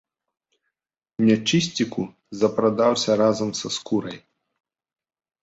[1.27, 2.03] Нячысціку
[2.45, 4.17] запрадаўся разам са скурай.